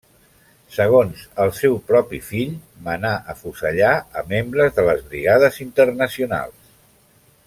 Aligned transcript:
Segons 0.75 1.19
el 1.43 1.51
seu 1.57 1.75
propi 1.91 2.21
fill, 2.31 2.55
manar 2.87 3.13
afusellar 3.35 3.93
a 4.23 4.27
membres 4.33 4.75
de 4.79 4.87
les 4.91 5.07
Brigades 5.13 5.61
Internacionals. 5.69 6.75